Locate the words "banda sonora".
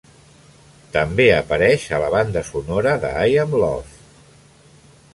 2.15-2.97